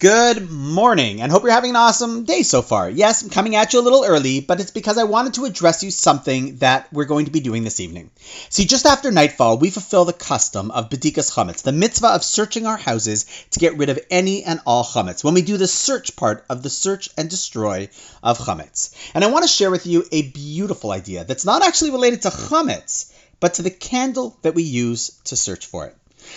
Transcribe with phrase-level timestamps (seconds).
[0.00, 2.88] Good morning, and hope you're having an awesome day so far.
[2.88, 5.82] Yes, I'm coming at you a little early, but it's because I wanted to address
[5.82, 8.12] you something that we're going to be doing this evening.
[8.48, 12.64] See, just after nightfall, we fulfill the custom of Bedikas Chametz, the mitzvah of searching
[12.64, 16.14] our houses to get rid of any and all Chametz, when we do the search
[16.14, 17.88] part of the search and destroy
[18.22, 18.94] of Chametz.
[19.14, 22.28] And I want to share with you a beautiful idea that's not actually related to
[22.28, 25.96] Chametz, but to the candle that we use to search for it.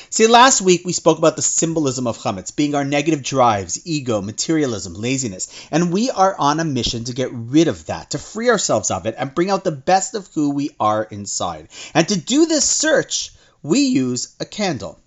[0.09, 4.21] See, last week we spoke about the symbolism of chametz being our negative drives, ego,
[4.21, 8.49] materialism, laziness, and we are on a mission to get rid of that, to free
[8.49, 11.69] ourselves of it, and bring out the best of who we are inside.
[11.93, 13.31] And to do this search,
[13.63, 14.99] we use a candle.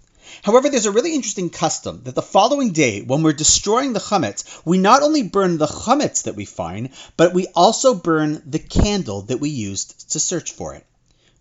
[0.43, 4.45] However, there's a really interesting custom that the following day, when we're destroying the chametz,
[4.65, 9.23] we not only burn the chametz that we find, but we also burn the candle
[9.23, 10.85] that we used to search for it.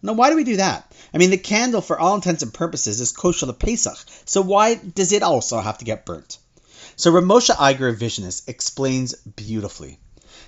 [0.05, 0.93] Now, why do we do that?
[1.13, 4.75] I mean, the candle, for all intents and purposes, is kosher to Pesach, so why
[4.75, 6.39] does it also have to get burnt?
[6.97, 9.99] So Rav Moshe Eiger Visionist explains beautifully.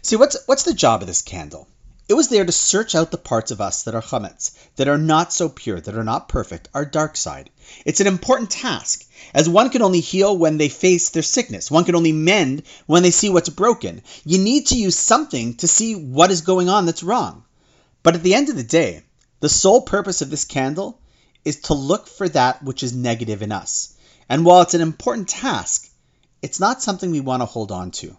[0.01, 1.69] See, what's what's the job of this candle?
[2.09, 4.97] It was there to search out the parts of us that are chametz, that are
[4.97, 7.49] not so pure, that are not perfect, our dark side.
[7.85, 11.71] It's an important task, as one can only heal when they face their sickness.
[11.71, 14.03] One can only mend when they see what's broken.
[14.25, 17.45] You need to use something to see what is going on that's wrong.
[18.03, 19.04] But at the end of the day,
[19.45, 20.99] the sole purpose of this candle
[21.43, 23.95] is to look for that which is negative in us.
[24.27, 25.87] And while it's an important task,
[26.41, 28.17] it's not something we want to hold on to.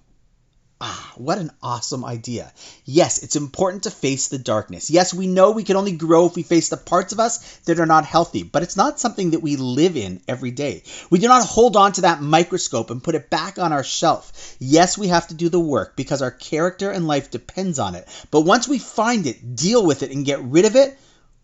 [0.80, 2.52] Ah, what an awesome idea.
[2.84, 4.88] Yes, it's important to face the darkness.
[4.88, 7.80] Yes, we know we can only grow if we face the parts of us that
[7.80, 10.84] are not healthy, but it's not something that we live in every day.
[11.10, 14.54] We do not hold on to that microscope and put it back on our shelf.
[14.60, 18.06] Yes, we have to do the work because our character and life depends on it.
[18.30, 20.96] But once we find it, deal with it, and get rid of it,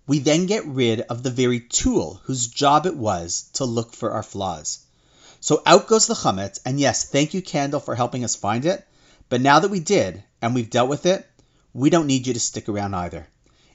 [0.06, 4.12] we then get rid of the very tool whose job it was to look for
[4.12, 4.80] our flaws.
[5.40, 8.86] So out goes the chametz, and yes, thank you, Candle, for helping us find it.
[9.28, 11.26] But now that we did, and we've dealt with it,
[11.72, 13.26] we don't need you to stick around either.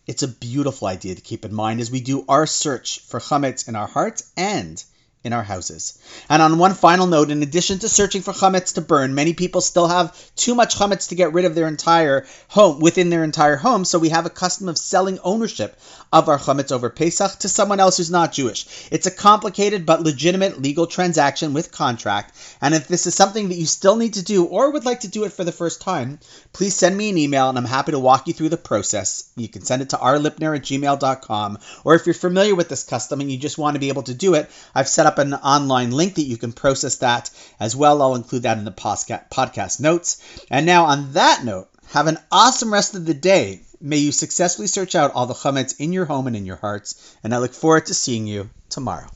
[0.05, 3.67] It's a beautiful idea to keep in mind as we do our search for chametz
[3.67, 4.82] in our hearts and
[5.23, 6.00] in our houses.
[6.30, 9.61] And on one final note, in addition to searching for chametz to burn, many people
[9.61, 13.58] still have too much chametz to get rid of their entire home within their entire
[13.58, 13.83] home.
[13.83, 15.77] So we have a custom of selling ownership
[16.14, 18.88] of our chametz over Pesach to someone else who's not Jewish.
[18.92, 22.33] It's a complicated but legitimate legal transaction with contract.
[22.61, 25.10] And if this is something that you still need to do or would like to
[25.10, 26.20] do it for the first time,
[26.54, 29.30] please send me an email and I'm happy to walk you through the process.
[29.36, 31.58] You can send it to rlipner at gmail.com.
[31.83, 34.14] Or if you're familiar with this custom and you just want to be able to
[34.14, 37.30] do it, I've set up an online link that you can process that
[37.60, 38.02] as well.
[38.02, 40.22] I'll include that in the podcast notes.
[40.50, 43.61] And now, on that note, have an awesome rest of the day.
[43.80, 47.16] May you successfully search out all the chametz in your home and in your hearts.
[47.23, 49.08] And I look forward to seeing you tomorrow.